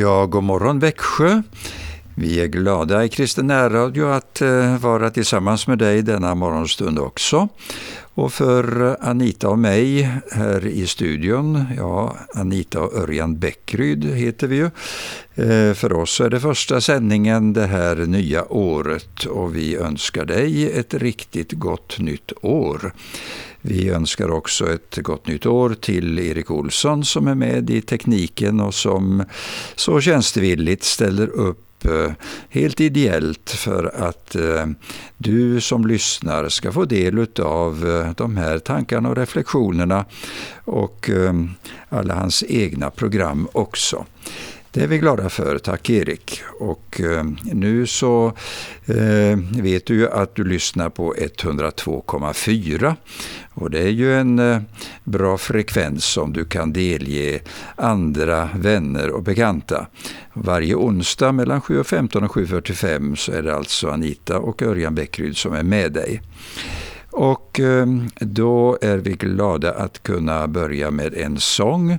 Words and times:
Ja, 0.00 0.26
god 0.26 0.42
morgon 0.42 0.78
Växjö. 0.78 1.42
Vi 2.14 2.40
är 2.40 2.46
glada 2.46 3.04
i 3.04 3.08
Kristen 3.08 3.46
närradio 3.46 4.06
att 4.06 4.40
eh, 4.40 4.78
vara 4.78 5.10
tillsammans 5.10 5.66
med 5.66 5.78
dig 5.78 6.02
denna 6.02 6.34
morgonstund 6.34 6.98
också. 6.98 7.48
Och 8.14 8.32
för 8.32 8.96
Anita 9.00 9.48
och 9.48 9.58
mig 9.58 10.10
här 10.32 10.66
i 10.66 10.86
studion, 10.86 11.64
ja 11.76 12.16
Anita 12.34 12.80
och 12.80 12.94
Örjan 12.94 13.38
Bäckryd 13.38 14.04
heter 14.04 14.46
vi 14.46 14.56
ju. 14.56 14.70
Eh, 15.36 15.74
för 15.74 15.92
oss 15.92 16.20
är 16.20 16.30
det 16.30 16.40
första 16.40 16.80
sändningen 16.80 17.52
det 17.52 17.66
här 17.66 17.96
nya 17.96 18.52
året 18.52 19.24
och 19.24 19.56
vi 19.56 19.76
önskar 19.76 20.24
dig 20.24 20.72
ett 20.72 20.94
riktigt 20.94 21.52
gott 21.52 21.98
nytt 21.98 22.32
år. 22.42 22.92
Vi 23.60 23.88
önskar 23.88 24.30
också 24.30 24.72
ett 24.72 24.96
gott 24.96 25.26
nytt 25.26 25.46
år 25.46 25.74
till 25.74 26.18
Erik 26.18 26.50
Olsson 26.50 27.04
som 27.04 27.26
är 27.28 27.34
med 27.34 27.70
i 27.70 27.82
tekniken 27.82 28.60
och 28.60 28.74
som 28.74 29.24
så 29.76 30.00
tjänstvilligt 30.00 30.84
ställer 30.84 31.28
upp 31.28 31.84
eh, 31.84 32.12
helt 32.48 32.80
ideellt 32.80 33.50
för 33.50 33.84
att 34.08 34.34
eh, 34.34 34.66
du 35.16 35.60
som 35.60 35.86
lyssnar 35.86 36.48
ska 36.48 36.72
få 36.72 36.84
del 36.84 37.26
av 37.42 38.04
de 38.16 38.36
här 38.36 38.58
tankarna 38.58 39.08
och 39.08 39.16
reflektionerna 39.16 40.04
och 40.64 41.10
alla 41.88 42.14
hans 42.14 42.44
egna 42.48 42.90
program 42.90 43.48
också. 43.52 44.06
Det 44.74 44.82
är 44.82 44.86
vi 44.86 44.98
glada 44.98 45.28
för, 45.28 45.58
tack 45.58 45.90
Erik. 45.90 46.42
Och 46.60 47.00
eh, 47.00 47.24
nu 47.42 47.86
så 47.86 48.32
eh, 48.86 49.38
vet 49.62 49.86
du 49.86 49.94
ju 49.94 50.10
att 50.10 50.34
du 50.34 50.44
lyssnar 50.44 50.90
på 50.90 51.14
102,4 51.14 52.94
och 53.54 53.70
det 53.70 53.78
är 53.78 53.88
ju 53.88 54.14
en 54.14 54.38
eh, 54.38 54.60
bra 55.04 55.38
frekvens 55.38 56.04
som 56.04 56.32
du 56.32 56.44
kan 56.44 56.72
delge 56.72 57.40
andra 57.76 58.48
vänner 58.54 59.10
och 59.10 59.22
bekanta. 59.22 59.86
Varje 60.32 60.74
onsdag 60.74 61.32
mellan 61.32 61.60
7.15 61.60 62.24
och 62.24 62.34
7.45 62.36 63.14
så 63.14 63.32
är 63.32 63.42
det 63.42 63.56
alltså 63.56 63.88
Anita 63.88 64.38
och 64.38 64.62
Örjan 64.62 64.94
Bäckryd 64.94 65.36
som 65.36 65.52
är 65.52 65.62
med 65.62 65.92
dig. 65.92 66.22
Och 67.16 67.60
ehm, 67.60 68.08
då 68.20 68.78
är 68.80 68.96
vi 68.96 69.12
glada 69.12 69.72
att 69.72 70.02
kunna 70.02 70.48
börja 70.48 70.90
med 70.90 71.14
en 71.14 71.40
sång. 71.40 71.98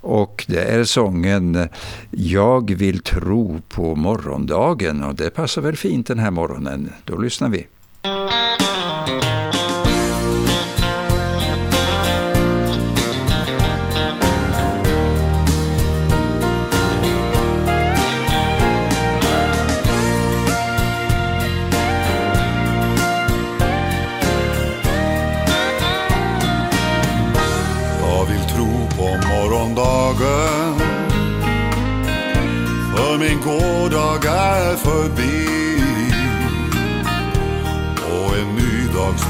Och 0.00 0.44
det 0.48 0.62
är 0.62 0.84
sången 0.84 1.68
Jag 2.10 2.70
vill 2.74 3.02
tro 3.02 3.60
på 3.68 3.94
morgondagen. 3.94 5.02
Och 5.02 5.14
det 5.14 5.30
passar 5.30 5.62
väl 5.62 5.76
fint 5.76 6.06
den 6.06 6.18
här 6.18 6.30
morgonen. 6.30 6.92
Då 7.04 7.16
lyssnar 7.16 7.48
vi. 7.48 7.66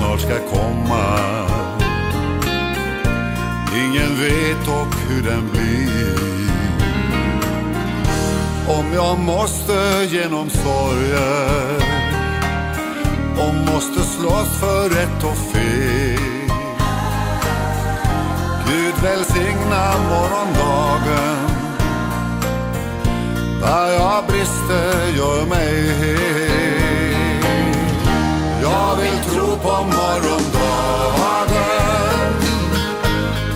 Snart 0.04 0.20
ska 0.20 0.38
komma. 0.56 1.18
Ingen 3.74 4.20
vet 4.20 4.66
dock 4.66 4.94
hur 5.08 5.22
den 5.22 5.50
blir. 5.50 6.14
Om 8.68 8.92
jag 8.94 9.18
måste 9.18 10.08
genom 10.10 10.50
sorger 10.50 11.76
och 13.38 13.54
måste 13.54 14.00
slåss 14.00 14.60
för 14.60 14.88
rätt 14.88 15.24
och 15.24 15.36
fel. 15.36 16.48
Gud 18.66 18.94
välsigna 19.02 19.94
morgondagen 20.10 21.48
där 23.60 23.92
jag 23.92 24.24
brister 24.26 25.16
gör 25.16 25.46
mig 25.46 25.94
hel. 25.98 26.84
Jag 28.62 28.96
vill 28.96 29.18
tro 29.30 29.33
på 29.62 29.84
morgondagen 29.84 31.44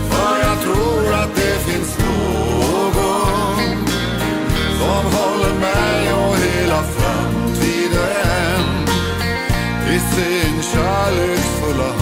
för 0.09 0.39
jag 0.47 0.61
tror 0.61 1.13
att 1.13 1.35
det 1.35 1.59
finns 1.71 1.97
någon 1.97 3.85
som 4.79 5.05
håller 5.17 5.53
mig 5.59 6.13
och 6.13 6.35
hela 6.35 6.83
framtiden 6.83 8.63
i 9.87 9.99
sin 9.99 10.61
kärleksfulla 10.63 11.83
hand. 11.83 11.98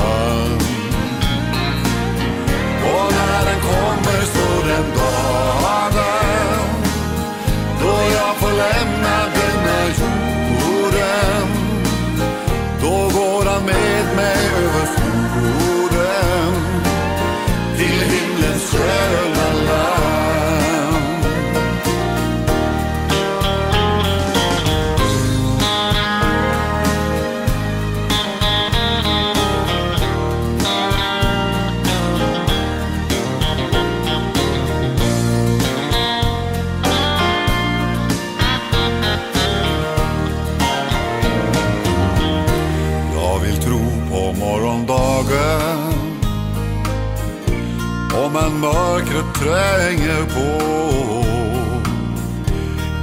Mörkret 48.98 49.36
tränger 49.36 50.24
på. 50.24 50.64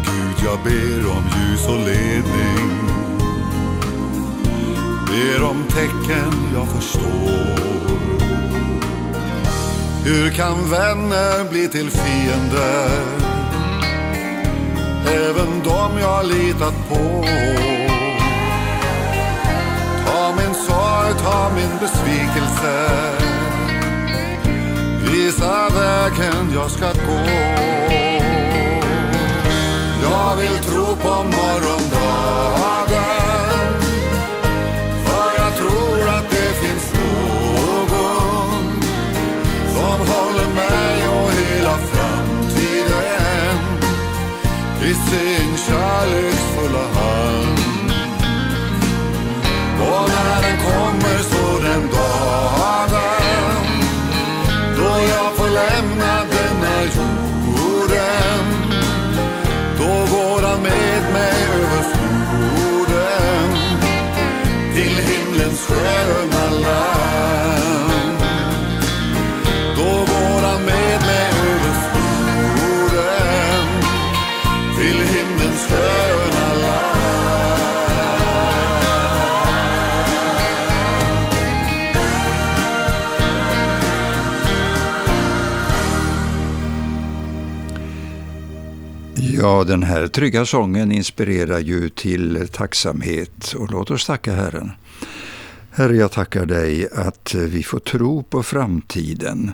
Gud, 0.04 0.44
jag 0.44 0.58
ber 0.64 1.10
om 1.10 1.24
ljus 1.36 1.66
och 1.68 1.86
ledning. 1.86 2.90
Ber 5.06 5.44
om 5.44 5.64
tecken 5.68 6.32
jag 6.54 6.68
förstår. 6.68 7.54
Hur 10.04 10.30
kan 10.30 10.70
vänner 10.70 11.50
bli 11.50 11.68
till 11.68 11.90
fiender? 11.90 12.90
Även 15.06 15.62
de 15.64 15.98
jag 16.00 16.26
litat 16.26 16.88
på. 16.88 17.24
Ta 20.06 20.34
min 20.36 20.54
sorg, 20.54 21.14
ta 21.22 21.50
min 21.56 21.78
besvikelse 21.80 23.23
visa 25.14 25.68
vägen 25.68 26.52
jag 26.54 26.70
ska 26.70 26.86
gå. 26.86 27.20
Jag 30.02 30.36
vill 30.36 30.58
tro 30.58 30.86
på 30.86 31.14
morgondagen. 31.36 31.84
För 35.04 35.42
jag 35.42 35.56
tror 35.56 36.08
att 36.08 36.30
det 36.30 36.52
finns 36.62 36.92
någon 36.94 38.82
som 39.74 39.98
håller 40.12 40.48
mig 40.54 41.08
och 41.08 41.30
hela 41.32 41.76
framtiden 41.92 43.58
i 44.82 44.94
sin 44.94 45.56
kärleksfulla 45.66 46.86
hand. 46.94 47.58
Och 49.80 50.08
när 50.08 50.42
den 50.42 50.56
kommer 50.58 51.18
så 51.18 51.58
den 51.62 51.82
dagen 51.90 52.03
Ja, 89.44 89.64
den 89.64 89.82
här 89.82 90.06
trygga 90.06 90.46
sången 90.46 90.92
inspirerar 90.92 91.58
ju 91.58 91.88
till 91.88 92.48
tacksamhet 92.52 93.54
och 93.58 93.70
låt 93.70 93.90
oss 93.90 94.06
tacka 94.06 94.34
Herren. 94.34 94.72
Herre, 95.70 95.96
jag 95.96 96.12
tackar 96.12 96.46
dig 96.46 96.88
att 96.92 97.34
vi 97.34 97.62
får 97.62 97.78
tro 97.78 98.22
på 98.22 98.42
framtiden. 98.42 99.52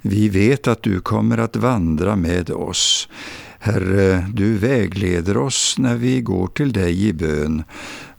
Vi 0.00 0.28
vet 0.28 0.68
att 0.68 0.82
du 0.82 1.00
kommer 1.00 1.38
att 1.38 1.56
vandra 1.56 2.16
med 2.16 2.50
oss. 2.50 3.08
Herre, 3.58 4.26
du 4.34 4.56
vägleder 4.56 5.36
oss 5.36 5.74
när 5.78 5.94
vi 5.94 6.20
går 6.20 6.46
till 6.46 6.72
dig 6.72 7.06
i 7.08 7.12
bön 7.12 7.64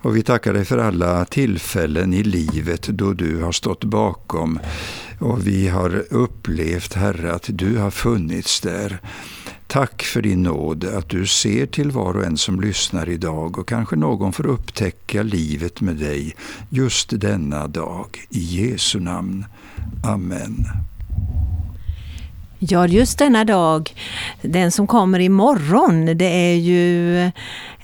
och 0.02 0.16
vi 0.16 0.24
tackar 0.24 0.54
dig 0.54 0.66
för 0.66 0.78
alla 0.78 1.26
tillfällen 1.26 2.14
i 2.14 2.24
livet 2.24 2.82
då 2.82 3.14
du 3.14 3.42
har 3.44 3.52
stått 3.52 3.84
bakom 3.84 4.60
och 5.20 5.48
vi 5.48 5.68
har 5.68 6.04
upplevt, 6.10 6.94
Herre, 6.94 7.34
att 7.34 7.46
du 7.48 7.78
har 7.78 7.92
funnits 7.92 8.62
där. 8.62 9.00
Tack 9.76 10.04
för 10.04 10.22
din 10.22 10.44
nåd, 10.44 10.84
att 10.84 11.10
du 11.10 11.28
ser 11.28 11.66
till 11.66 11.92
var 11.92 12.18
och 12.18 12.26
en 12.26 12.38
som 12.38 12.62
lyssnar 12.62 13.10
idag 13.10 13.60
och 13.60 13.68
kanske 13.68 13.96
någon 13.96 14.34
får 14.34 14.46
upptäcka 14.48 15.24
livet 15.24 15.82
med 15.82 15.96
dig 15.96 16.36
just 16.70 17.20
denna 17.20 17.68
dag. 17.68 18.08
I 18.30 18.40
Jesu 18.40 19.00
namn. 19.00 19.46
Amen. 20.04 20.66
Ja, 22.60 22.88
just 22.88 23.18
denna 23.18 23.46
dag, 23.46 23.94
den 24.42 24.72
som 24.72 24.88
kommer 24.88 25.20
imorgon, 25.20 26.18
det 26.18 26.52
är 26.52 26.56
ju 26.56 27.32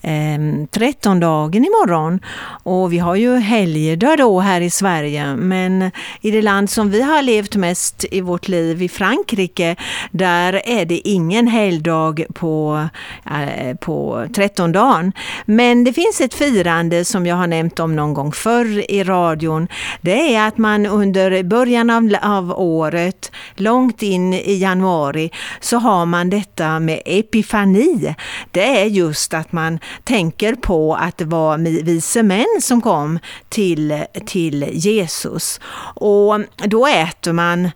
eh, 0.02 0.68
trettondagen 0.72 1.66
imorgon. 1.66 2.20
Och 2.64 2.94
vi 2.94 2.98
har 2.98 3.16
ju 3.16 3.36
helgdag 3.36 4.18
då 4.18 4.40
här 4.40 4.62
i 4.62 4.70
Sverige, 4.70 5.36
men 5.36 5.92
i 6.22 6.32
det 6.32 6.42
land 6.42 6.70
som 6.70 6.90
vi 6.90 7.02
har 7.02 7.22
levt 7.22 7.56
mest 7.56 8.06
i 8.12 8.22
vårt 8.22 8.48
liv, 8.48 8.82
i 8.82 8.90
Frankrike, 8.90 9.76
där 10.12 10.62
är 10.66 10.86
det 10.86 11.08
ingen 11.08 11.48
helgdag 11.48 12.26
på, 12.34 12.88
eh, 13.26 13.76
på 13.76 14.26
trettondagen. 14.36 15.14
Men 15.46 15.84
det 15.84 15.94
finns 15.94 16.22
ett 16.22 16.34
firande 16.34 17.06
som 17.06 17.26
jag 17.26 17.36
har 17.36 17.48
nämnt 17.48 17.80
om 17.80 17.96
någon 17.96 18.14
gång 18.14 18.32
förr 18.32 18.92
i 18.92 19.04
radion. 19.04 19.68
Det 20.02 20.36
är 20.36 20.48
att 20.48 20.58
man 20.58 20.86
under 20.86 21.44
början 21.44 21.90
av, 21.90 22.16
av 22.22 22.52
året, 22.60 23.32
långt 23.56 24.02
in 24.02 24.34
i 24.34 24.56
januari, 24.56 25.32
så 25.60 25.78
har 25.78 26.06
man 26.06 26.30
detta 26.30 26.80
med 26.80 27.02
epifani. 27.06 28.16
Det 28.52 28.82
är 28.82 28.86
just 28.86 29.34
att 29.34 29.52
man 29.52 29.80
tänker 30.04 30.56
på 30.56 30.96
att 30.96 31.18
det 31.18 31.26
var 31.26 31.58
vise 31.84 32.24
män 32.24 32.60
som 32.62 32.82
kom 32.82 33.20
till, 33.50 34.04
till 34.26 34.70
Jesus. 34.72 35.60
Och 35.96 36.40
då 36.68 36.88
äter 36.88 37.34
man 37.34 37.70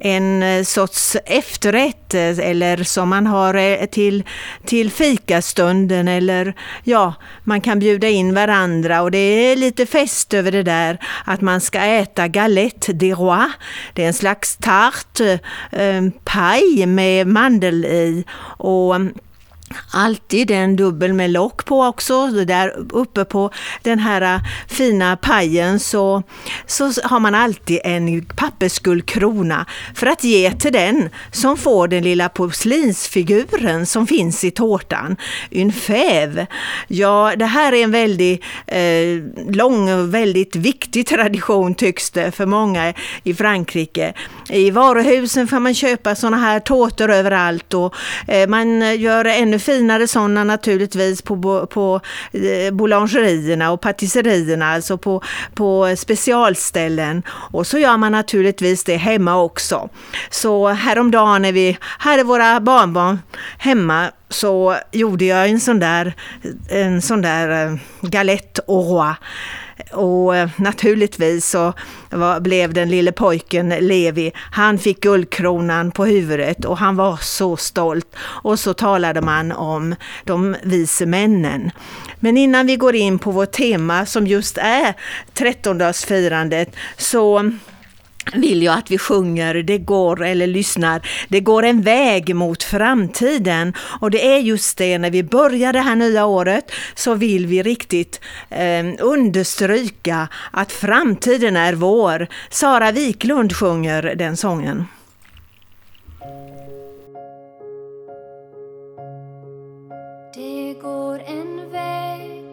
en 0.00 0.42
eh, 0.42 0.64
sorts 0.64 1.16
efterrätt 1.24 2.14
eh, 2.14 2.38
eller 2.38 2.84
som 2.84 3.08
man 3.08 3.26
har 3.26 3.54
eh, 3.54 3.86
till, 3.86 4.24
till 4.64 4.90
fikastunden 4.90 6.08
eller 6.08 6.54
ja, 6.84 7.14
man 7.44 7.60
kan 7.60 7.78
bjuda 7.78 8.08
in 8.08 8.34
varandra 8.34 9.02
och 9.02 9.10
det 9.10 9.18
är 9.18 9.56
lite 9.56 9.86
fest 9.86 10.34
över 10.34 10.52
det 10.52 10.62
där 10.62 10.98
att 11.24 11.40
man 11.40 11.60
ska 11.60 11.80
äta 11.80 12.28
galette 12.28 12.92
de 12.92 13.14
roi. 13.14 13.50
Det 13.92 14.02
är 14.02 14.06
en 14.06 14.14
slags 14.14 14.56
tart, 14.56 15.20
eh, 15.72 16.02
paj 16.24 16.86
med 16.86 17.26
mandel 17.26 17.84
i 17.84 18.24
och 18.58 18.94
Alltid 19.92 20.50
en 20.50 20.76
dubbel 20.76 21.12
med 21.12 21.30
lock 21.30 21.64
på 21.64 21.82
också. 21.82 22.26
Där 22.26 22.74
uppe 22.90 23.24
på 23.24 23.50
den 23.82 23.98
här 23.98 24.22
äh, 24.34 24.40
fina 24.68 25.16
pajen 25.16 25.80
så, 25.80 26.22
så 26.66 26.84
har 27.04 27.20
man 27.20 27.34
alltid 27.34 27.80
en 27.84 28.24
pappersguldkrona 28.24 29.66
för 29.94 30.06
att 30.06 30.24
ge 30.24 30.50
till 30.50 30.72
den 30.72 31.08
som 31.32 31.56
får 31.56 31.88
den 31.88 32.02
lilla 32.02 32.28
porslinsfiguren 32.28 33.86
som 33.86 34.06
finns 34.06 34.44
i 34.44 34.50
tårtan. 34.50 35.16
En 35.50 35.72
fäv. 35.72 36.46
Ja, 36.88 37.32
det 37.36 37.46
här 37.46 37.72
är 37.72 37.84
en 37.84 37.90
väldigt 37.90 38.42
eh, 38.66 39.06
äh, 39.06 39.22
lång 39.48 39.92
och 39.92 40.14
väldigt 40.14 40.56
viktig 40.56 41.06
tradition 41.06 41.74
tycks 41.74 42.10
det 42.10 42.32
för 42.32 42.46
många 42.46 42.94
i 43.22 43.34
Frankrike. 43.34 44.12
I 44.48 44.70
varuhusen 44.70 45.48
får 45.48 45.60
man 45.60 45.74
köpa 45.74 46.14
sådana 46.14 46.36
här 46.36 46.60
tårtor 46.60 47.10
överallt 47.10 47.74
och 47.74 47.94
eh, 48.28 48.48
man 48.48 49.00
gör 49.00 49.24
ännu 49.24 49.58
finare 49.66 50.06
sådana 50.06 50.44
naturligtvis 50.44 51.22
på, 51.22 51.66
på 51.66 52.00
eh, 52.32 52.74
boulangerierna 52.74 53.70
och 53.70 53.80
patisserierna, 53.80 54.66
alltså 54.66 54.98
på, 54.98 55.22
på 55.54 55.94
specialställen. 55.96 57.22
Och 57.52 57.66
så 57.66 57.78
gör 57.78 57.96
man 57.96 58.12
naturligtvis 58.12 58.84
det 58.84 58.96
hemma 58.96 59.42
också. 59.42 59.88
Så 60.30 60.68
häromdagen 60.68 61.42
när 61.42 61.52
vi 61.52 61.78
hade 61.80 62.22
våra 62.22 62.60
barnbarn 62.60 63.18
hemma 63.58 64.10
så 64.28 64.76
gjorde 64.92 65.24
jag 65.24 65.48
en 65.48 65.60
sån 65.60 65.78
där, 65.78 66.14
en 66.70 67.02
sån 67.02 67.22
där 67.22 67.66
eh, 67.66 67.78
galette 68.00 68.62
au 68.66 68.82
roi 68.82 69.14
och 69.92 70.36
eh, 70.36 70.50
naturligtvis 70.56 71.50
så 71.50 71.72
var, 72.10 72.40
blev 72.40 72.74
den 72.74 72.88
lille 72.88 73.12
pojken 73.12 73.68
Levi, 73.68 74.32
han 74.50 74.78
fick 74.78 75.00
guldkronan 75.00 75.90
på 75.90 76.04
huvudet 76.04 76.64
och 76.64 76.78
han 76.78 76.96
var 76.96 77.16
så 77.16 77.56
stolt. 77.56 78.16
Och 78.18 78.58
så 78.58 78.74
talade 78.74 79.20
man 79.20 79.52
om 79.52 79.94
de 80.24 80.56
vise 80.62 81.06
männen. 81.06 81.70
Men 82.20 82.36
innan 82.36 82.66
vi 82.66 82.76
går 82.76 82.94
in 82.94 83.18
på 83.18 83.30
vårt 83.30 83.52
tema 83.52 84.06
som 84.06 84.26
just 84.26 84.58
är 84.58 84.94
trettondagsfirandet 85.34 86.76
så 86.96 87.50
vill 88.32 88.62
jag 88.62 88.78
att 88.78 88.90
vi 88.90 88.98
sjunger, 88.98 89.54
det 89.54 89.78
går, 89.78 90.24
eller 90.24 90.46
lyssnar, 90.46 91.08
det 91.28 91.40
går 91.40 91.62
en 91.62 91.82
väg 91.82 92.34
mot 92.34 92.62
framtiden. 92.62 93.74
Och 94.00 94.10
det 94.10 94.26
är 94.26 94.38
just 94.38 94.78
det, 94.78 94.98
när 94.98 95.10
vi 95.10 95.22
börjar 95.22 95.72
det 95.72 95.80
här 95.80 95.96
nya 95.96 96.26
året 96.26 96.72
så 96.94 97.14
vill 97.14 97.46
vi 97.46 97.62
riktigt 97.62 98.20
eh, 98.50 98.84
understryka 99.00 100.28
att 100.50 100.72
framtiden 100.72 101.56
är 101.56 101.72
vår. 101.72 102.26
Sara 102.50 102.92
Wiklund 102.92 103.56
sjunger 103.56 104.14
den 104.16 104.36
sången. 104.36 104.84
Det 110.34 110.74
går 110.82 111.20
en 111.26 111.70
väg 111.70 112.44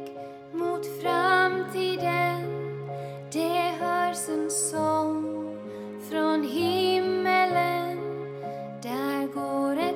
mot 0.54 1.02
framtiden, 1.02 2.44
det 3.32 3.74
hörs 3.80 4.30
en 4.30 4.50
sång 4.50 5.43
från 6.14 6.44
himmelen, 6.44 7.98
där 8.82 9.28
går 9.34 9.78
en 9.78 9.93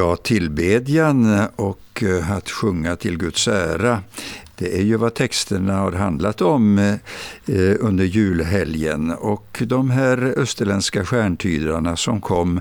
Ja, 0.00 0.16
tillbedjan 0.16 1.46
och 1.56 2.02
eh, 2.02 2.32
att 2.32 2.50
sjunga 2.50 2.96
till 2.96 3.18
Guds 3.18 3.48
ära 3.48 4.02
det 4.60 4.78
är 4.78 4.82
ju 4.82 4.96
vad 4.96 5.14
texterna 5.14 5.76
har 5.76 5.92
handlat 5.92 6.40
om 6.40 6.78
eh, 6.78 6.94
eh 7.46 7.76
under 7.80 8.04
julhelgen 8.04 9.10
och 9.10 9.62
de 9.66 9.90
här 9.90 10.34
österländska 10.36 11.04
stjärntydarna 11.04 11.96
som 11.96 12.20
kom 12.20 12.60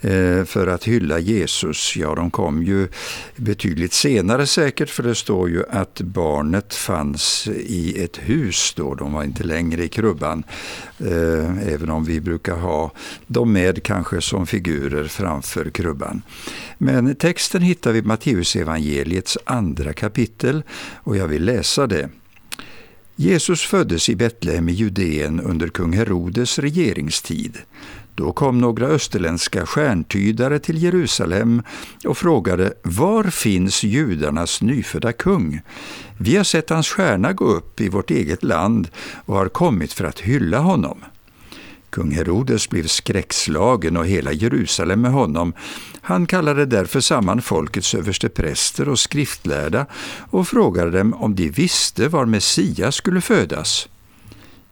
eh, 0.00 0.44
för 0.44 0.66
att 0.66 0.84
hylla 0.84 1.18
Jesus, 1.18 1.96
ja 1.96 2.14
de 2.14 2.30
kom 2.30 2.62
ju 2.62 2.88
betydligt 3.36 3.92
senare 3.92 4.46
säkert 4.46 4.90
för 4.90 5.02
det 5.02 5.14
står 5.14 5.50
ju 5.50 5.64
att 5.70 6.00
barnet 6.00 6.74
fanns 6.74 7.48
i 7.48 8.04
ett 8.04 8.16
hus 8.16 8.72
då, 8.76 8.94
de 8.94 9.12
var 9.12 9.24
inte 9.24 9.44
längre 9.44 9.84
i 9.84 9.88
krubban. 9.88 10.44
Eh, 10.98 11.72
även 11.72 11.90
om 11.90 12.04
vi 12.04 12.20
brukar 12.20 12.56
ha 12.56 12.90
dem 13.26 13.52
med 13.52 13.82
kanske 13.82 14.20
som 14.20 14.46
figurer 14.46 15.04
framför 15.04 15.70
krubban. 15.70 16.22
Men 16.78 17.14
texten 17.14 17.62
hittar 17.62 17.92
vi 17.92 17.98
i 17.98 18.02
Matteusevangeliets 18.02 19.38
andra 19.44 19.92
kapitel 19.92 20.62
och 20.94 21.16
jag 21.16 21.28
vill 21.28 21.35
läsa 21.38 21.86
det. 21.86 22.08
Jesus 23.16 23.62
föddes 23.62 24.08
i 24.08 24.16
Betlehem 24.16 24.68
i 24.68 24.72
Judeen 24.72 25.40
under 25.40 25.68
kung 25.68 25.92
Herodes 25.92 26.58
regeringstid. 26.58 27.58
Då 28.14 28.32
kom 28.32 28.58
några 28.58 28.86
österländska 28.86 29.66
stjärntydare 29.66 30.58
till 30.58 30.82
Jerusalem 30.82 31.62
och 32.04 32.18
frågade 32.18 32.72
Var 32.82 33.24
finns 33.24 33.84
judarnas 33.84 34.62
nyfödda 34.62 35.12
kung? 35.12 35.60
Vi 36.18 36.36
har 36.36 36.44
sett 36.44 36.70
hans 36.70 36.88
stjärna 36.88 37.32
gå 37.32 37.44
upp 37.44 37.80
i 37.80 37.88
vårt 37.88 38.10
eget 38.10 38.42
land 38.42 38.88
och 39.26 39.36
har 39.36 39.48
kommit 39.48 39.92
för 39.92 40.04
att 40.04 40.20
hylla 40.20 40.58
honom. 40.58 41.04
Kung 41.96 42.10
Herodes 42.10 42.68
blev 42.68 42.86
skräckslagen 42.86 43.96
och 43.96 44.06
hela 44.06 44.32
Jerusalem 44.32 45.00
med 45.00 45.12
honom. 45.12 45.52
Han 46.00 46.26
kallade 46.26 46.66
därför 46.66 47.00
samman 47.00 47.42
folkets 47.42 47.94
överstepräster 47.94 48.88
och 48.88 48.98
skriftlärda 48.98 49.86
och 50.30 50.48
frågade 50.48 50.90
dem 50.98 51.14
om 51.14 51.34
de 51.34 51.50
visste 51.50 52.08
var 52.08 52.26
Messias 52.26 52.94
skulle 52.94 53.20
födas. 53.20 53.88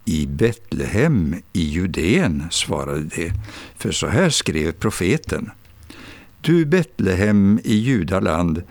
I 0.04 0.26
Betlehem 0.26 1.36
i 1.52 1.62
Judeen, 1.62 2.44
svarade 2.50 3.02
de, 3.02 3.32
för 3.76 3.92
så 3.92 4.06
här 4.06 4.30
skrev 4.30 4.72
profeten. 4.72 5.50
Du 6.40 6.66
Betlehem 6.66 7.60
i 7.64 7.74
Judaland, 7.74 8.62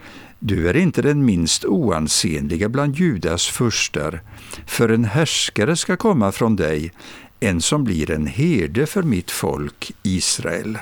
du 0.45 0.69
är 0.69 0.77
inte 0.77 1.01
den 1.01 1.25
minst 1.25 1.65
oansenliga 1.65 2.69
bland 2.69 2.95
Judas 2.95 3.47
furstar, 3.47 4.21
för 4.67 4.89
en 4.89 5.05
härskare 5.05 5.75
ska 5.75 5.97
komma 5.97 6.31
från 6.31 6.55
dig, 6.55 6.91
en 7.43 7.61
som 7.61 7.83
blir 7.83 8.11
en 8.11 8.27
herde 8.27 8.85
för 8.85 9.03
mitt 9.03 9.31
folk 9.31 9.91
Israel. 10.03 10.77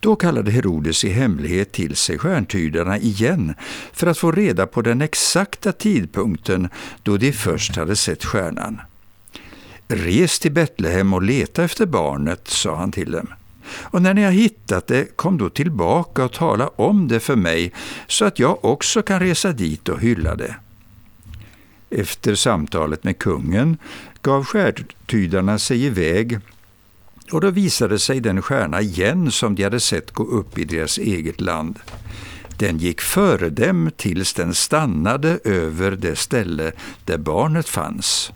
Då 0.00 0.16
kallade 0.16 0.50
Herodes 0.50 1.04
i 1.04 1.08
hemlighet 1.08 1.72
till 1.72 1.96
sig 1.96 2.18
stjärntydarna 2.18 2.98
igen 2.98 3.54
för 3.92 4.06
att 4.06 4.18
få 4.18 4.32
reda 4.32 4.66
på 4.66 4.82
den 4.82 5.02
exakta 5.02 5.72
tidpunkten 5.72 6.68
då 7.02 7.16
de 7.16 7.32
först 7.32 7.76
hade 7.76 7.96
sett 7.96 8.24
stjärnan. 8.24 8.80
Res 9.88 10.38
till 10.38 10.52
Betlehem 10.52 11.14
och 11.14 11.22
leta 11.22 11.64
efter 11.64 11.86
barnet, 11.86 12.48
sa 12.48 12.76
han 12.76 12.92
till 12.92 13.10
dem. 13.10 13.26
Och 13.72 14.02
när 14.02 14.14
ni 14.14 14.22
har 14.22 14.30
hittat 14.30 14.86
det, 14.86 15.16
kom 15.16 15.38
då 15.38 15.50
tillbaka 15.50 16.24
och 16.24 16.32
tala 16.32 16.68
om 16.68 17.08
det 17.08 17.20
för 17.20 17.36
mig, 17.36 17.72
så 18.06 18.24
att 18.24 18.38
jag 18.38 18.64
också 18.64 19.02
kan 19.02 19.20
resa 19.20 19.52
dit 19.52 19.88
och 19.88 20.00
hylla 20.00 20.34
det. 20.34 20.56
Efter 21.90 22.34
samtalet 22.34 23.04
med 23.04 23.18
kungen 23.18 23.76
gav 24.22 24.44
stjärntydarna 24.44 25.58
sig 25.58 25.84
iväg 25.84 26.38
och 27.32 27.40
då 27.40 27.50
visade 27.50 27.98
sig 27.98 28.20
den 28.20 28.42
stjärna 28.42 28.80
igen 28.80 29.30
som 29.30 29.54
de 29.54 29.64
hade 29.64 29.80
sett 29.80 30.10
gå 30.10 30.24
upp 30.24 30.58
i 30.58 30.64
deras 30.64 30.98
eget 30.98 31.40
land. 31.40 31.78
Den 32.58 32.78
gick 32.78 33.00
före 33.00 33.50
dem 33.50 33.90
tills 33.96 34.34
den 34.34 34.54
stannade 34.54 35.38
över 35.44 35.90
det 35.90 36.16
ställe 36.16 36.72
där 37.04 37.18
barnet 37.18 37.68
fanns. 37.68 38.32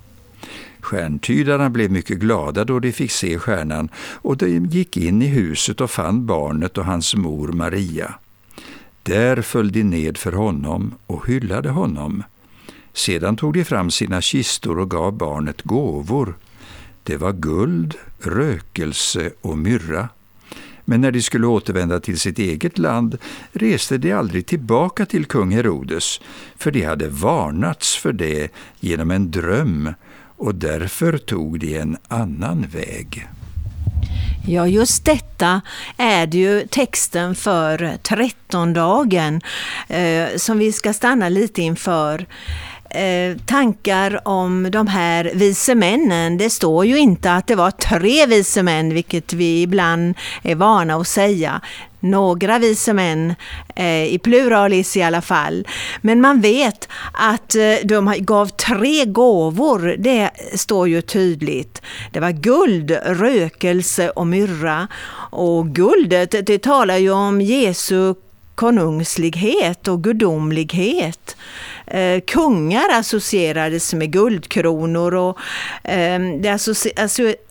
Stjärntydarna 0.80 1.70
blev 1.70 1.90
mycket 1.90 2.18
glada 2.18 2.64
då 2.64 2.78
de 2.78 2.92
fick 2.92 3.10
se 3.10 3.38
stjärnan 3.38 3.88
och 3.96 4.36
de 4.36 4.66
gick 4.66 4.96
in 4.96 5.22
i 5.22 5.26
huset 5.26 5.80
och 5.80 5.90
fann 5.90 6.26
barnet 6.26 6.78
och 6.78 6.84
hans 6.84 7.14
mor 7.14 7.48
Maria. 7.48 8.14
Där 9.02 9.42
föll 9.42 9.72
de 9.72 9.82
ned 9.82 10.18
för 10.18 10.32
honom 10.32 10.94
och 11.06 11.28
hyllade 11.28 11.70
honom. 11.70 12.22
Sedan 12.94 13.36
tog 13.36 13.54
de 13.54 13.64
fram 13.64 13.90
sina 13.90 14.20
kistor 14.20 14.78
och 14.78 14.90
gav 14.90 15.12
barnet 15.12 15.62
gåvor. 15.62 16.36
Det 17.02 17.16
var 17.16 17.32
guld, 17.32 17.94
rökelse 18.22 19.30
och 19.40 19.58
myrra. 19.58 20.08
Men 20.84 21.00
när 21.00 21.10
de 21.10 21.22
skulle 21.22 21.46
återvända 21.46 22.00
till 22.00 22.18
sitt 22.18 22.38
eget 22.38 22.78
land 22.78 23.18
reste 23.52 23.98
de 23.98 24.12
aldrig 24.12 24.46
tillbaka 24.46 25.06
till 25.06 25.24
kung 25.24 25.50
Herodes, 25.50 26.20
för 26.56 26.70
de 26.70 26.82
hade 26.82 27.08
varnats 27.08 27.96
för 27.96 28.12
det 28.12 28.48
genom 28.80 29.10
en 29.10 29.30
dröm 29.30 29.94
och 30.36 30.54
därför 30.54 31.18
tog 31.18 31.60
de 31.60 31.76
en 31.76 31.96
annan 32.08 32.66
väg. 32.72 33.28
Ja, 34.46 34.66
just 34.68 35.04
detta 35.04 35.60
är 35.96 36.26
det 36.26 36.38
ju 36.38 36.66
texten 36.66 37.34
för 37.34 37.96
trettondagen 38.02 39.40
eh, 39.88 40.36
som 40.36 40.58
vi 40.58 40.72
ska 40.72 40.92
stanna 40.92 41.28
lite 41.28 41.62
inför. 41.62 42.26
Eh, 42.94 43.36
tankar 43.46 44.28
om 44.28 44.70
de 44.70 44.86
här 44.86 45.30
vise 45.34 45.74
männen. 45.74 46.38
Det 46.38 46.50
står 46.50 46.86
ju 46.86 46.98
inte 46.98 47.32
att 47.32 47.46
det 47.46 47.54
var 47.54 47.70
tre 47.70 48.26
vise 48.26 48.62
män, 48.62 48.94
vilket 48.94 49.32
vi 49.32 49.62
ibland 49.62 50.14
är 50.42 50.54
vana 50.54 50.96
att 50.96 51.08
säga. 51.08 51.60
Några 52.00 52.58
vise 52.58 52.92
män, 52.92 53.34
eh, 53.76 54.04
i 54.04 54.18
pluralis 54.22 54.96
i 54.96 55.02
alla 55.02 55.22
fall. 55.22 55.68
Men 56.00 56.20
man 56.20 56.40
vet 56.40 56.88
att 57.12 57.54
eh, 57.54 57.74
de 57.84 58.14
gav 58.18 58.46
tre 58.46 59.04
gåvor, 59.04 59.96
det 59.98 60.30
står 60.54 60.88
ju 60.88 61.02
tydligt. 61.02 61.82
Det 62.12 62.20
var 62.20 62.30
guld, 62.30 62.90
rökelse 63.04 64.10
och 64.10 64.26
myrra. 64.26 64.88
Och 65.30 65.68
guldet, 65.68 66.46
det 66.46 66.62
talar 66.62 66.96
ju 66.96 67.10
om 67.10 67.40
Jesu 67.40 68.14
konungslighet 68.54 69.88
och 69.88 70.04
gudomlighet. 70.04 71.36
Eh, 71.86 72.20
kungar 72.20 72.88
associerades 72.92 73.94
med 73.94 74.12
guldkronor 74.12 75.14
och 75.14 75.38
eh, 75.84 76.20
det 76.40 76.58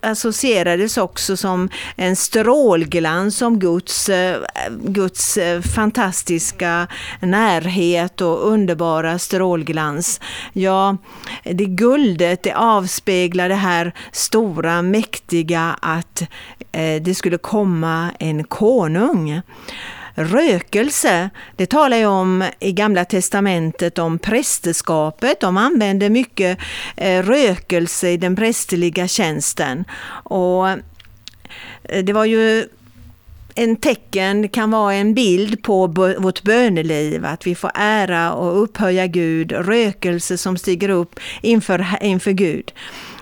associerades 0.00 0.96
också 0.96 1.36
som 1.36 1.68
en 1.96 2.16
strålglans 2.16 3.42
om 3.42 3.58
Guds, 3.58 4.08
eh, 4.08 4.40
Guds 4.82 5.36
eh, 5.36 5.60
fantastiska 5.60 6.86
närhet 7.20 8.20
och 8.20 8.48
underbara 8.48 9.18
strålglans. 9.18 10.20
Ja, 10.52 10.96
det 11.44 11.64
guldet 11.64 12.42
det 12.42 12.52
avspeglar 12.52 13.48
det 13.48 13.54
här 13.54 13.92
stora, 14.12 14.82
mäktiga 14.82 15.76
att 15.82 16.22
eh, 16.72 17.02
det 17.02 17.14
skulle 17.14 17.38
komma 17.38 18.10
en 18.18 18.44
konung. 18.44 19.42
Rökelse, 20.14 21.30
det 21.56 21.66
talar 21.66 21.96
ju 21.96 22.06
om 22.06 22.44
i 22.60 22.72
Gamla 22.72 23.04
Testamentet 23.04 23.98
om 23.98 24.18
prästerskapet. 24.18 25.40
De 25.40 25.56
använde 25.56 26.10
mycket 26.10 26.58
eh, 26.96 27.22
rökelse 27.22 28.10
i 28.10 28.16
den 28.16 28.36
prästerliga 28.36 29.08
tjänsten. 29.08 29.84
Och 30.24 30.68
eh, 30.68 30.78
det 32.02 32.12
var 32.12 32.24
ju 32.24 32.64
en 33.54 33.76
tecken 33.76 34.48
kan 34.48 34.70
vara 34.70 34.94
en 34.94 35.14
bild 35.14 35.62
på 35.62 35.86
vårt 36.18 36.42
böneliv, 36.42 37.24
att 37.24 37.46
vi 37.46 37.54
får 37.54 37.70
ära 37.74 38.32
och 38.32 38.62
upphöja 38.62 39.06
Gud, 39.06 39.52
rökelse 39.52 40.38
som 40.38 40.56
stiger 40.56 40.88
upp 40.88 41.20
inför, 41.42 41.86
inför 42.00 42.32
Gud. 42.32 42.72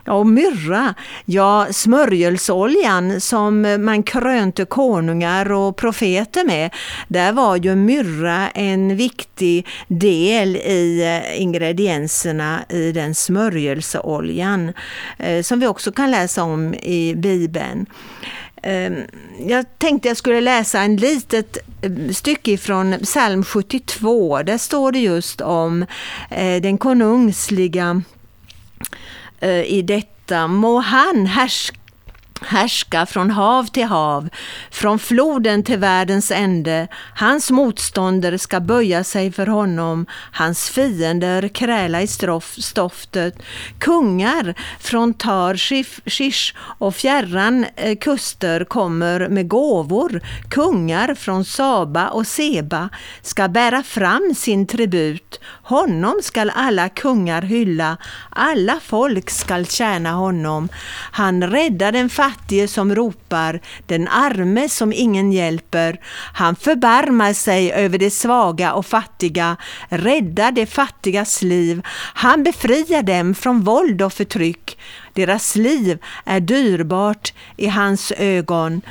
Och 0.06 0.26
myrra, 0.26 0.94
ja 1.24 1.66
smörjelsoljan 1.70 3.20
som 3.20 3.76
man 3.84 4.02
krönte 4.02 4.64
konungar 4.64 5.52
och 5.52 5.76
profeter 5.76 6.44
med, 6.44 6.70
där 7.08 7.32
var 7.32 7.56
ju 7.56 7.74
myrra 7.74 8.48
en 8.48 8.96
viktig 8.96 9.66
del 9.88 10.56
i 10.56 11.02
eh, 11.02 11.42
ingredienserna 11.42 12.64
i 12.68 12.92
den 12.92 13.14
smörjelseoljan 13.14 14.72
eh, 15.18 15.42
som 15.42 15.60
vi 15.60 15.66
också 15.66 15.92
kan 15.92 16.10
läsa 16.10 16.42
om 16.42 16.74
i 16.74 17.14
Bibeln. 17.16 17.86
Ehm, 18.62 18.94
jag 19.46 19.78
tänkte 19.78 20.08
jag 20.08 20.16
skulle 20.16 20.40
läsa 20.40 20.80
en 20.80 20.96
litet 20.96 21.58
eh, 21.82 22.12
stycke 22.12 22.58
från 22.58 22.98
psalm 23.02 23.44
72. 23.44 24.42
Där 24.42 24.58
står 24.58 24.92
det 24.92 24.98
just 24.98 25.40
om 25.40 25.86
den 26.62 26.78
konungsliga 26.78 28.02
Eh, 29.42 29.64
i 29.64 29.82
detta. 29.82 30.46
Må 30.46 30.78
han 30.78 31.26
härska 31.26 31.81
härska 32.46 33.06
från 33.06 33.30
hav 33.30 33.64
till 33.64 33.84
hav, 33.84 34.28
från 34.70 34.98
floden 34.98 35.62
till 35.62 35.78
världens 35.78 36.30
ände. 36.30 36.88
Hans 37.14 37.50
motståndare 37.50 38.38
ska 38.38 38.60
böja 38.60 39.04
sig 39.04 39.32
för 39.32 39.46
honom, 39.46 40.06
hans 40.32 40.70
fiender 40.70 41.48
kräla 41.48 42.02
i 42.02 42.06
stoftet. 42.58 43.34
Kungar 43.78 44.54
från 44.80 45.14
Tar, 45.14 45.56
Shish 46.10 46.54
och 46.78 46.94
fjärran 46.94 47.66
eh, 47.76 47.96
kuster 47.96 48.64
kommer 48.64 49.28
med 49.28 49.48
gåvor. 49.48 50.20
Kungar 50.50 51.14
från 51.14 51.44
Saba 51.44 52.08
och 52.08 52.26
Seba 52.26 52.88
ska 53.22 53.48
bära 53.48 53.82
fram 53.82 54.34
sin 54.36 54.66
tribut. 54.66 55.40
Honom 55.62 56.20
skall 56.22 56.50
alla 56.54 56.88
kungar 56.88 57.42
hylla, 57.42 57.96
alla 58.30 58.80
folk 58.82 59.30
skall 59.30 59.66
tjäna 59.66 60.12
honom. 60.12 60.68
Han 61.12 61.42
räddar 61.42 61.92
den 61.92 62.08
fattige 62.08 62.31
som 62.68 62.94
ropar, 62.94 63.60
den 63.86 64.08
arme 64.08 64.68
som 64.68 64.92
ingen 64.92 65.32
hjälper. 65.32 66.00
Han 66.34 66.56
förbarmar 66.56 67.32
sig 67.32 67.72
över 67.72 67.98
de 67.98 68.10
svaga 68.10 68.72
och 68.72 68.86
fattiga, 68.86 69.56
räddar 69.88 70.52
de 70.52 70.66
fattigas 70.66 71.42
liv. 71.42 71.82
Han 72.14 72.42
befriar 72.42 73.02
dem 73.02 73.34
från 73.34 73.60
våld 73.60 74.02
och 74.02 74.12
förtryck. 74.12 74.78
Deras 75.12 75.56
liv 75.56 75.98
är 76.24 76.40
dyrbart 76.40 77.32
i 77.56 77.66
hans 77.68 78.12
ögon. 78.12 78.82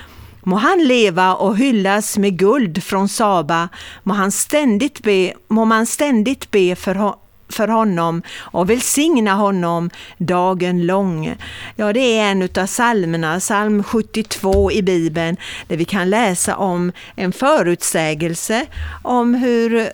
Må 0.44 0.56
han 0.56 0.84
leva 0.84 1.36
och 1.36 1.58
hyllas 1.58 2.18
med 2.18 2.38
guld 2.38 2.84
från 2.84 3.10
Saba, 3.10 3.70
må, 4.04 4.14
han 4.14 4.32
ständigt 4.32 5.04
be, 5.04 5.34
må 5.48 5.66
man 5.66 5.86
ständigt 5.86 6.52
be 6.52 6.76
för, 6.76 6.96
honom 6.96 7.16
för 7.52 7.68
honom 7.68 8.22
och 8.40 8.70
välsigna 8.70 9.34
honom 9.34 9.90
dagen 10.18 10.86
lång. 10.86 11.36
Ja, 11.76 11.94
det 11.94 12.00
är 12.00 12.32
en 12.32 12.44
av 12.44 12.68
psalmerna, 12.68 13.40
psalm 13.40 13.84
72 13.84 14.72
i 14.72 14.82
Bibeln, 14.82 15.38
där 15.68 15.78
vi 15.78 15.86
kan 15.86 16.10
läsa 16.10 16.56
om 16.56 16.92
en 17.16 17.32
förutsägelse 17.32 18.66
om 19.04 19.34
hur 19.34 19.90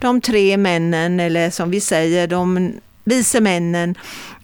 de 0.00 0.20
tre 0.20 0.56
männen, 0.56 1.20
eller 1.20 1.50
som 1.50 1.70
vi 1.70 1.80
säger, 1.80 2.26
de 2.26 2.72
vise 3.08 3.40
männen 3.40 3.94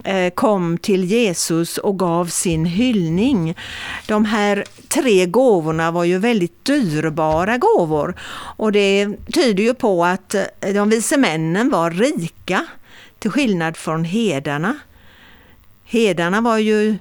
eh, 0.05 0.31
kom 0.31 0.79
till 0.79 1.05
Jesus 1.05 1.79
och 1.79 1.99
gav 1.99 2.27
sin 2.27 2.65
hyllning. 2.65 3.57
De 4.07 4.25
här 4.25 4.65
tre 4.89 5.27
gåvorna 5.27 5.91
var 5.91 6.05
ju 6.05 6.19
väldigt 6.19 6.65
dyrbara 6.65 7.59
gåvor 7.59 8.15
och 8.57 8.73
det 8.73 9.09
tyder 9.33 9.63
ju 9.63 9.75
på 9.75 10.05
att 10.05 10.35
eh, 10.35 10.45
de 10.75 10.91
vise 10.91 11.17
männen 11.17 11.71
var 11.71 11.91
rika 11.91 12.67
till 13.19 13.31
skillnad 13.31 13.77
från 13.77 14.05
hedarna. 14.05 14.79
Hedarna 15.85 16.41
var 16.41 16.59
ju 16.59 16.97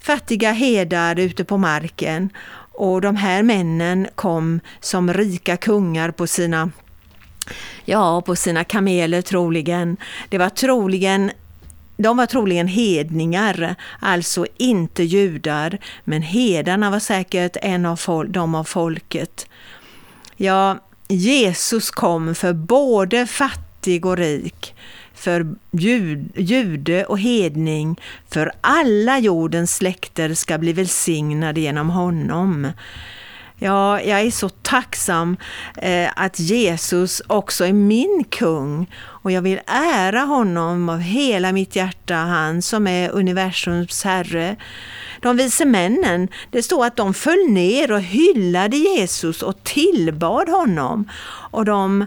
fattiga 0.00 0.52
hedar 0.52 1.18
ute 1.18 1.44
på 1.44 1.56
marken 1.58 2.30
och 2.72 3.00
de 3.00 3.16
här 3.16 3.42
männen 3.42 4.08
kom 4.14 4.60
som 4.80 5.12
rika 5.14 5.56
kungar 5.56 6.10
på 6.10 6.26
sina 6.26 6.70
Ja, 7.84 8.20
på 8.20 8.36
sina 8.36 8.64
kameler 8.64 9.22
troligen. 9.22 9.96
Det 10.28 10.38
var 10.38 10.48
troligen 10.48 11.30
de 12.02 12.16
var 12.16 12.26
troligen 12.26 12.68
hedningar, 12.68 13.74
alltså 13.98 14.46
inte 14.56 15.02
judar, 15.02 15.78
men 16.04 16.22
hedarna 16.22 16.90
var 16.90 16.98
säkert 16.98 17.56
en 17.62 17.86
av 17.86 18.26
de 18.28 18.54
av 18.54 18.64
folket. 18.64 19.46
Ja, 20.36 20.78
Jesus 21.08 21.90
kom 21.90 22.34
för 22.34 22.52
både 22.52 23.26
fattig 23.26 24.06
och 24.06 24.16
rik, 24.16 24.74
för 25.14 25.54
jud, 25.70 26.32
jude 26.36 27.04
och 27.04 27.20
hedning, 27.20 28.00
för 28.28 28.52
alla 28.60 29.18
jordens 29.18 29.76
släkter 29.76 30.34
ska 30.34 30.58
bli 30.58 30.72
välsignade 30.72 31.60
genom 31.60 31.90
honom. 31.90 32.72
Ja, 33.62 34.00
jag 34.00 34.20
är 34.20 34.30
så 34.30 34.48
tacksam 34.48 35.36
eh, 35.76 36.10
att 36.16 36.40
Jesus 36.40 37.22
också 37.26 37.64
är 37.64 37.72
min 37.72 38.24
kung 38.30 38.90
och 38.96 39.32
jag 39.32 39.42
vill 39.42 39.60
ära 39.66 40.20
honom 40.20 40.88
av 40.88 40.98
hela 40.98 41.52
mitt 41.52 41.76
hjärta, 41.76 42.14
han 42.14 42.62
som 42.62 42.86
är 42.86 43.10
universums 43.10 44.04
herre. 44.04 44.56
De 45.20 45.36
vise 45.36 45.64
männen, 45.64 46.28
det 46.50 46.62
står 46.62 46.86
att 46.86 46.96
de 46.96 47.14
föll 47.14 47.46
ner 47.48 47.92
och 47.92 48.00
hyllade 48.00 48.76
Jesus 48.76 49.42
och 49.42 49.64
tillbad 49.64 50.48
honom. 50.48 51.08
Och 51.50 51.64
de 51.64 52.06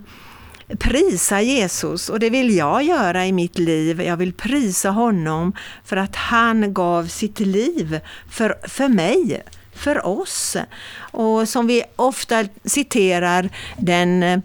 prisa 0.79 1.41
Jesus 1.41 2.09
och 2.09 2.19
det 2.19 2.29
vill 2.29 2.55
jag 2.55 2.83
göra 2.83 3.25
i 3.25 3.31
mitt 3.31 3.57
liv. 3.59 4.01
Jag 4.01 4.17
vill 4.17 4.33
prisa 4.33 4.89
honom 4.89 5.53
för 5.85 5.97
att 5.97 6.15
han 6.15 6.73
gav 6.73 7.07
sitt 7.07 7.39
liv 7.39 7.99
för, 8.29 8.55
för 8.67 8.87
mig 8.87 9.43
för 9.83 10.05
oss. 10.05 10.57
Och 10.95 11.49
som 11.49 11.67
vi 11.67 11.83
ofta 11.95 12.45
citerar 12.65 13.49
den, 13.77 14.23
eh, 14.23 14.39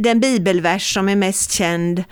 den 0.00 0.20
bibelvers 0.20 0.94
som 0.94 1.08
är 1.08 1.16
mest 1.16 1.52
känd 1.52 2.04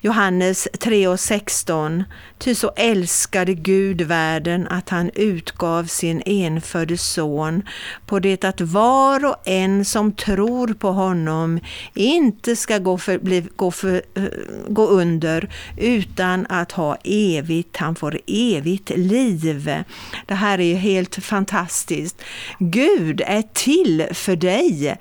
Johannes 0.00 0.68
3 0.80 1.08
och 1.08 1.20
16. 1.20 2.04
Ty 2.42 2.54
så 2.54 2.72
älskade 2.76 3.54
Gud 3.54 4.00
världen 4.00 4.68
att 4.68 4.88
han 4.88 5.10
utgav 5.14 5.84
sin 5.84 6.22
enfödde 6.26 6.98
son 6.98 7.62
på 8.06 8.18
det 8.18 8.44
att 8.44 8.60
var 8.60 9.24
och 9.24 9.36
en 9.44 9.84
som 9.84 10.12
tror 10.12 10.74
på 10.74 10.92
honom 10.92 11.60
inte 11.94 12.56
ska 12.56 12.78
gå, 12.78 12.98
för, 12.98 13.18
bli, 13.18 13.46
gå, 13.56 13.70
för, 13.70 14.02
eh, 14.14 14.24
gå 14.68 14.86
under 14.86 15.50
utan 15.76 16.46
att 16.48 16.72
ha 16.72 16.96
evigt, 17.04 17.76
han 17.76 17.94
får 17.94 18.18
evigt 18.26 18.90
liv. 18.90 19.84
Det 20.26 20.34
här 20.34 20.58
är 20.58 20.64
ju 20.64 20.74
helt 20.74 21.14
fantastiskt. 21.14 22.22
Gud 22.58 23.22
är 23.26 23.42
till 23.52 24.06
för 24.12 24.36
dig. 24.36 24.96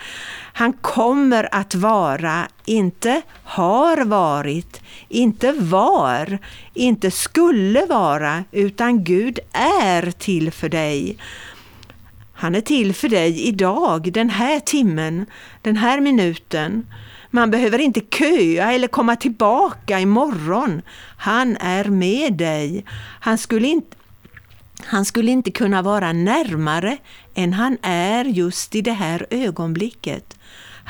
Han 0.53 0.73
kommer 0.73 1.55
att 1.55 1.75
vara, 1.75 2.47
inte 2.65 3.21
har 3.43 4.05
varit, 4.05 4.81
inte 5.09 5.51
var, 5.51 6.37
inte 6.73 7.11
skulle 7.31 7.85
vara, 7.85 8.43
utan 8.51 9.03
Gud 9.03 9.39
är 9.53 10.11
till 10.11 10.51
för 10.51 10.69
dig. 10.69 11.17
Han 12.33 12.55
är 12.55 12.61
till 12.61 12.93
för 12.93 13.09
dig 13.09 13.47
idag, 13.47 14.13
den 14.13 14.29
här 14.29 14.59
timmen, 14.59 15.25
den 15.61 15.77
här 15.77 15.99
minuten. 15.99 16.87
Man 17.29 17.51
behöver 17.51 17.79
inte 17.79 18.01
köa 18.17 18.73
eller 18.73 18.87
komma 18.87 19.15
tillbaka 19.15 19.99
imorgon. 19.99 20.81
Han 21.17 21.57
är 21.57 21.85
med 21.85 22.33
dig. 22.33 22.85
Han 23.19 23.37
skulle 23.37 23.67
inte, 23.67 23.97
han 24.85 25.05
skulle 25.05 25.31
inte 25.31 25.51
kunna 25.51 25.81
vara 25.81 26.13
närmare 26.13 26.97
än 27.35 27.53
han 27.53 27.77
är 27.81 28.25
just 28.25 28.75
i 28.75 28.81
det 28.81 28.93
här 28.93 29.25
ögonblicket. 29.29 30.37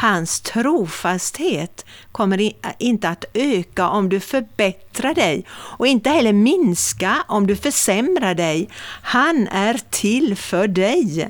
Hans 0.02 0.42
trofasthet 0.42 1.86
kommer 2.12 2.52
inte 2.80 3.10
att 3.10 3.26
öka 3.34 3.90
om 3.90 4.10
du 4.10 4.20
förbättrar 4.20 5.14
dig 5.14 5.46
och 5.52 5.88
inte 5.88 6.10
heller 6.10 6.34
minska 6.34 7.24
om 7.28 7.48
du 7.48 7.56
försämrar 7.56 8.36
dig. 8.36 8.70
Han 9.02 9.48
är 9.48 9.80
till 9.90 10.36
för 10.36 10.68
dig. 10.68 11.30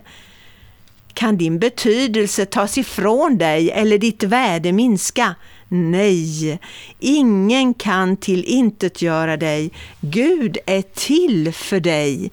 Kan 1.14 1.38
din 1.38 1.60
betydelse 1.60 2.46
tas 2.46 2.78
ifrån 2.78 3.38
dig 3.38 3.72
eller 3.72 3.98
ditt 3.98 4.24
värde 4.24 4.72
minska? 4.72 5.36
Nej, 5.68 6.60
ingen 7.00 7.74
kan 7.74 8.18
tillintetgöra 8.18 9.38
dig. 9.38 9.72
Gud 10.02 10.58
är 10.66 10.82
till 10.82 11.54
för 11.54 11.80
dig. 11.80 12.32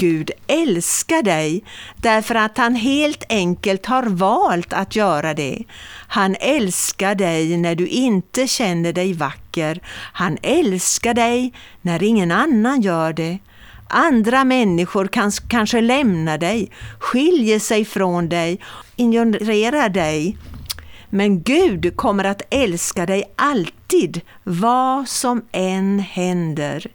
Gud 0.00 0.30
älskar 0.46 1.22
dig 1.22 1.64
därför 1.96 2.34
att 2.34 2.58
han 2.58 2.74
helt 2.74 3.24
enkelt 3.28 3.86
har 3.86 4.02
valt 4.02 4.72
att 4.72 4.96
göra 4.96 5.34
det. 5.34 5.64
Han 6.08 6.36
älskar 6.40 7.14
dig 7.14 7.56
när 7.56 7.74
du 7.74 7.86
inte 7.86 8.46
känner 8.46 8.92
dig 8.92 9.12
vacker. 9.12 9.80
Han 10.12 10.38
älskar 10.42 11.14
dig 11.14 11.52
när 11.82 12.02
ingen 12.02 12.30
annan 12.30 12.80
gör 12.80 13.12
det. 13.12 13.38
Andra 13.88 14.44
människor 14.44 15.06
kan 15.06 15.30
kanske 15.48 15.80
lämnar 15.80 16.38
dig, 16.38 16.70
skiljer 16.98 17.58
sig 17.58 17.84
från 17.84 18.28
dig, 18.28 18.60
ignorerar 18.96 19.88
dig. 19.88 20.38
Men 21.10 21.42
Gud 21.42 21.96
kommer 21.96 22.24
att 22.24 22.42
älska 22.50 23.06
dig 23.06 23.24
alltid, 23.36 24.20
vad 24.44 25.08
som 25.08 25.44
än 25.52 25.98
händer. 25.98 26.90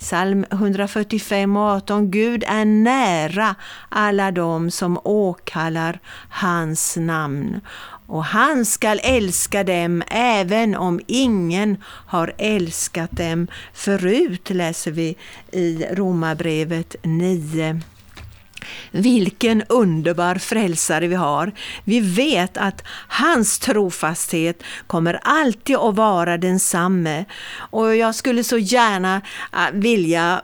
Psalm 0.00 0.44
145 0.50 1.56
och 1.56 1.62
18. 1.62 2.10
Gud 2.10 2.44
är 2.46 2.64
nära 2.64 3.54
alla 3.88 4.30
dem 4.30 4.70
som 4.70 5.00
åkallar 5.04 5.98
hans 6.30 6.96
namn 6.96 7.60
och 8.06 8.24
han 8.24 8.64
skall 8.64 9.00
älska 9.02 9.64
dem 9.64 10.02
även 10.10 10.74
om 10.74 11.00
ingen 11.06 11.76
har 11.84 12.32
älskat 12.38 13.10
dem 13.10 13.46
förut, 13.74 14.50
läser 14.50 14.90
vi 14.90 15.16
i 15.52 15.86
Romarbrevet 15.92 16.96
9. 17.02 17.80
Vilken 18.90 19.62
underbar 19.68 20.34
frälsare 20.34 21.06
vi 21.06 21.14
har. 21.14 21.52
Vi 21.84 22.00
vet 22.00 22.56
att 22.56 22.82
hans 23.08 23.58
trofasthet 23.58 24.62
kommer 24.86 25.20
alltid 25.22 25.76
att 25.76 25.96
vara 25.96 26.36
densamme. 26.36 27.24
Och 27.54 27.96
jag 27.96 28.14
skulle 28.14 28.44
så 28.44 28.58
gärna 28.58 29.22
äh, 29.52 29.72
vilja 29.72 30.42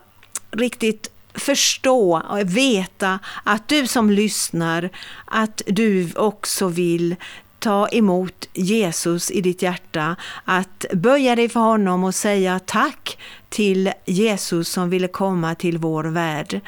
riktigt 0.51 1.11
förstå 1.35 2.23
och 2.31 2.57
veta 2.57 3.19
att 3.45 3.69
du 3.69 3.87
som 3.87 4.11
lyssnar, 4.11 4.91
att 5.25 5.63
du 5.67 6.13
också 6.15 6.69
vill 6.69 7.17
ta 7.59 7.89
emot 7.89 8.49
Jesus 8.53 9.31
i 9.31 9.41
ditt 9.41 9.63
hjärta, 9.63 10.17
att 10.45 10.85
böja 10.93 11.37
dig 11.37 11.49
för 11.49 11.61
honom 11.61 12.05
och 12.05 12.15
säga 12.15 12.59
tack 12.59 13.19
till 13.49 13.93
Jesus 14.05 14.69
som 14.69 14.91
ville 14.91 15.09
komma 15.09 15.55
till 15.55 15.79
vår 15.79 16.05
värld. 16.05 16.61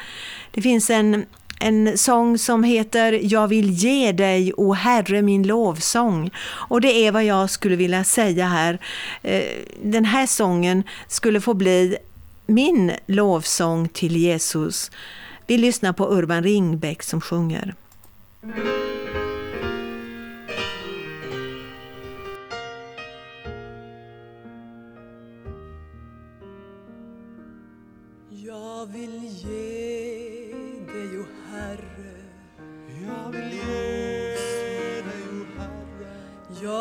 Det 0.51 0.61
finns 0.61 0.89
en 0.89 1.25
en 1.59 1.97
sång 1.97 2.37
som 2.37 2.63
heter 2.63 3.19
Jag 3.23 3.47
vill 3.47 3.69
ge 3.69 4.11
dig, 4.11 4.53
o 4.57 4.73
Herre, 4.73 5.21
min 5.21 5.47
lovsång. 5.47 6.31
Och 6.41 6.81
det 6.81 7.07
är 7.07 7.11
vad 7.11 7.23
jag 7.23 7.49
skulle 7.49 7.75
vilja 7.75 8.03
säga 8.03 8.45
här. 8.45 8.79
Eh, 9.21 9.43
den 9.83 10.05
här 10.05 10.27
sången 10.27 10.83
skulle 11.07 11.41
få 11.41 11.53
bli 11.53 11.97
min 12.45 12.91
lovsång 13.05 13.87
till 13.87 14.17
Jesus. 14.17 14.91
Vi 15.47 15.57
lyssnar 15.57 15.93
på 15.93 16.13
Urban 16.13 16.43
Ringbäck 16.43 17.03
som 17.03 17.21
sjunger. 17.21 17.75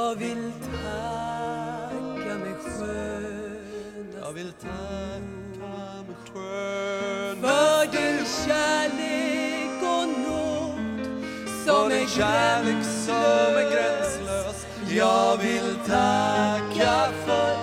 Jag 0.08 0.14
vill 0.14 0.52
tacka 0.72 2.38
mig 2.38 2.54
skön 2.60 4.06
Jag 4.22 4.32
vill 4.32 4.52
tacka 4.52 6.02
mig 6.06 6.16
skön 6.32 7.36
För 7.40 7.92
din 7.92 8.24
kärlek 8.46 9.82
och 9.82 10.08
nåd 10.20 11.06
Som 11.66 11.90
är 11.90 12.06
gränslös. 13.70 14.66
Jag 14.90 15.36
vill 15.36 15.76
tacka 15.86 17.08
för 17.26 17.57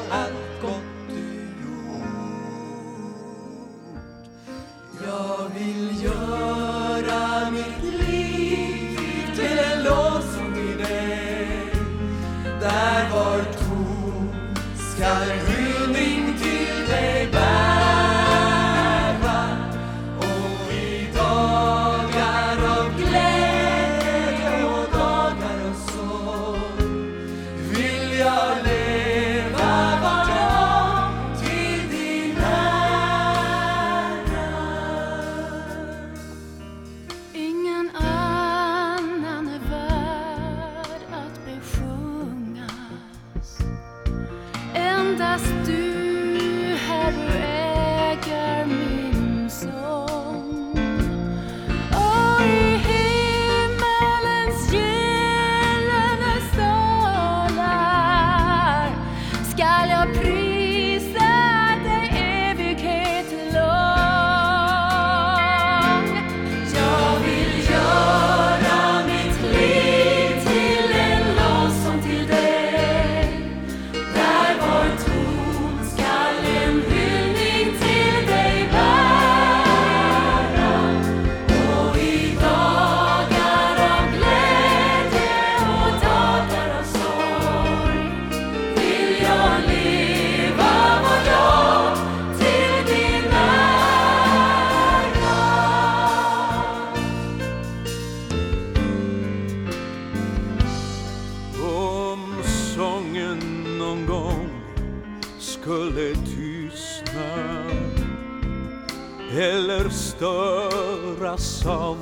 saw 111.65 111.94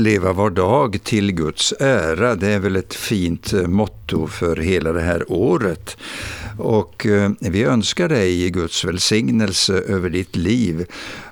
att 0.00 0.04
leva 0.04 0.32
var 0.32 0.50
dag 0.50 0.98
till 1.04 1.32
Guds 1.32 1.74
ära, 1.80 2.34
det 2.34 2.48
är 2.48 2.58
väl 2.58 2.76
ett 2.76 2.94
fint 2.94 3.52
eh, 3.52 3.66
motto 3.66 4.26
för 4.26 4.56
hela 4.56 4.92
det 4.92 5.00
här 5.00 5.32
året. 5.32 5.96
Och 6.60 7.06
eh, 7.06 7.30
vi 7.40 7.62
önskar 7.62 8.08
dig 8.08 8.50
Guds 8.50 8.84
välsignelse 8.84 9.74
över 9.74 10.10
ditt 10.10 10.36
liv 10.36 10.86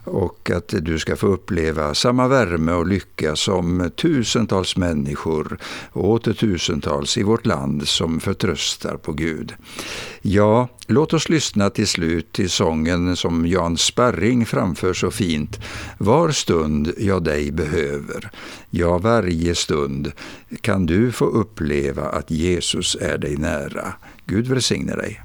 och 0.05 0.51
att 0.51 0.69
du 0.69 0.99
ska 0.99 1.17
få 1.17 1.27
uppleva 1.27 1.95
samma 1.95 2.29
värme 2.29 2.73
och 2.73 2.87
lycka 2.87 3.37
som 3.37 3.91
tusentals 3.97 4.77
människor 4.77 5.59
och 5.93 6.11
åter 6.11 6.33
tusentals 6.33 7.19
i 7.19 7.23
vårt 7.23 7.47
land 7.47 7.89
som 7.89 8.21
förtröstar 8.21 8.97
på 8.97 9.13
Gud. 9.13 9.55
Ja, 10.23 10.69
låt 10.87 11.13
oss 11.13 11.29
lyssna 11.29 11.71
till 11.71 11.87
slut 11.87 12.33
till 12.33 12.51
sången 12.51 13.17
som 13.17 13.47
Jan 13.47 13.77
Sparring 13.77 14.47
framför 14.47 14.95
så 14.95 15.11
fint, 15.11 15.61
Var 15.99 16.31
stund 16.31 16.93
jag 16.99 17.25
dig 17.25 17.53
behöver. 17.53 18.31
Ja, 18.71 18.99
varje 18.99 19.55
stund 19.55 20.13
kan 20.61 20.87
du 20.87 21.13
få 21.13 21.25
uppleva 21.25 22.03
att 22.03 22.31
Jesus 22.31 22.97
är 23.01 23.19
dig 23.19 23.37
nära. 23.37 23.95
Gud 24.31 24.47
välsigne 24.47 24.97
dig. 24.97 25.21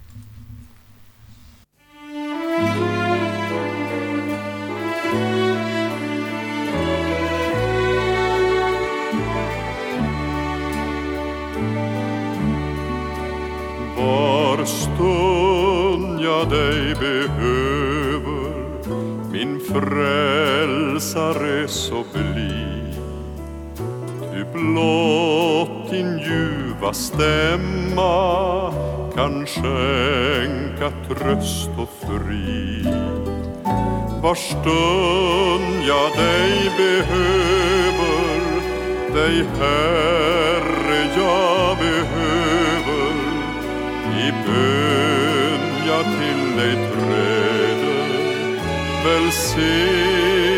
Var 13.97 14.65
stund 14.65 16.19
jag 16.21 16.49
dig 16.49 16.95
behöver 16.95 18.53
min 19.31 19.59
frälsare 19.59 21.17
så 21.67 22.03
bli 22.13 22.83
Ty 24.19 24.43
blott 24.53 25.89
din 25.91 26.19
ljuva 26.19 26.93
stämma 26.93 28.42
kan 29.33 29.47
skänka 29.47 30.91
tröst 31.07 31.69
och 31.77 31.89
frid. 32.01 32.87
Var 34.21 34.35
stund 34.35 35.83
jag 35.87 36.11
dig 36.17 36.71
behöver 36.77 38.13
dig 39.13 39.45
Herre 39.59 41.09
jag 41.15 41.77
behöver. 41.77 43.13
I 44.19 44.31
bön 44.45 45.61
jag 45.87 46.03
till 46.03 46.57
dig 46.57 46.75
träder 46.93 48.03
välsign 49.05 50.52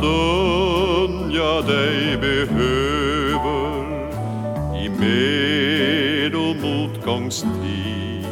stund 0.00 1.32
jag 1.32 1.66
dig 1.66 2.16
behöver 2.16 3.70
i 4.84 4.88
med 4.88 6.34
och 6.34 6.56
motgångstid. 6.56 8.26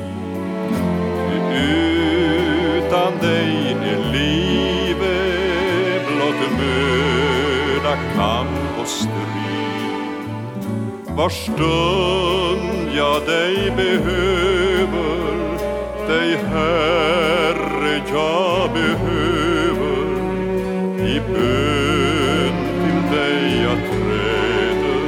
Utan 1.53 3.19
dig 3.21 3.77
är 3.83 4.13
livet 4.13 6.07
blott 6.07 6.51
möda, 6.59 7.97
kamp 8.17 8.81
och 8.81 8.89
strid. 8.89 10.25
Var 11.17 11.29
stund 11.29 12.97
jag 12.97 13.23
dig 13.27 13.73
behöver 13.77 15.29
dig 16.09 16.37
Herre 16.37 18.03
jag 18.13 18.73
behöver 18.73 19.28
i 21.19 21.21
bön 21.21 22.55
till 22.85 23.17
dig 23.17 23.63
jag 23.63 23.79
träder 23.79 25.03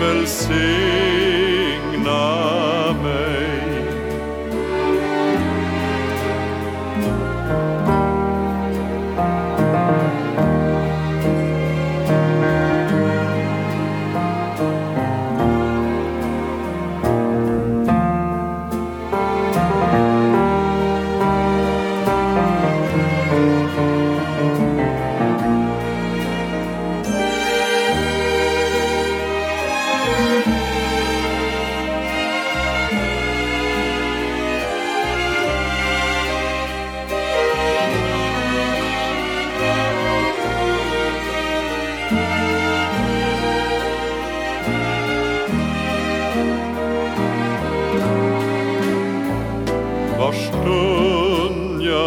välsigna 0.00 0.95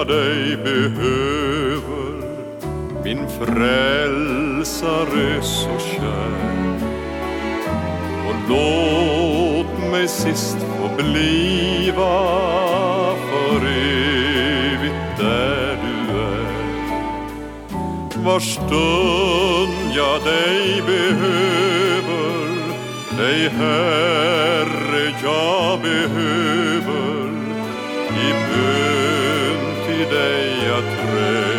dig 0.10 0.58
behöver 0.64 2.14
min 3.04 3.28
frälsare 3.30 4.62
så 5.42 5.80
kär. 5.80 6.80
Och 8.28 8.36
låt 8.50 9.92
mig 9.92 10.08
sist 10.08 10.58
få 10.58 10.90
bliva 11.04 12.20
för 13.16 13.68
evigt 13.68 15.18
där 15.20 15.78
du 15.84 15.96
är. 16.20 16.48
Var 18.24 18.40
stund 18.40 19.96
jag 19.96 20.24
dig 20.24 20.84
behöver 20.86 21.80
dig 23.18 23.50
Herre 23.50 25.14
jag 25.24 25.82
behöver 25.82 27.30
i 28.10 28.32
bön 28.32 28.89
dig 30.10 30.64
jag 30.68 30.84
träder 30.84 31.59